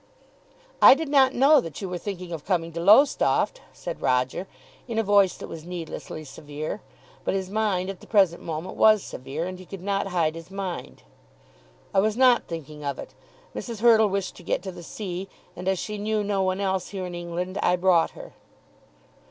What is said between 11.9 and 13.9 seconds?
[Illustration: The sands at Lowestoft.] "I was not thinking of it. Mrs.